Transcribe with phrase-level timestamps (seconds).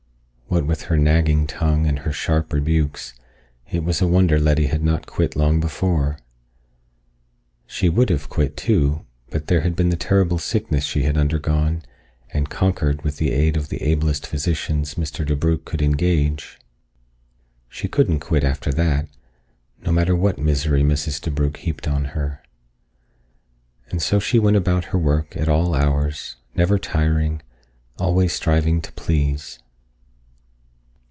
[0.53, 3.13] What with her nagging tongue and her sharp rebukes,
[3.71, 6.19] it was a wonder Letty had not quit long before.
[7.65, 11.83] She would have quit, too, but there had been the terrible sickness she had undergone
[12.33, 15.25] and conquered with the aid of the ablest physicians Mr.
[15.25, 16.59] DeBrugh could engage.
[17.69, 19.07] She couldn't quit after that,
[19.85, 21.21] no matter what misery Mrs.
[21.21, 22.43] DeBrugh heaped on her.
[23.89, 27.41] And so she went about her work at all hours, never tiring,
[27.97, 29.57] always striving to please.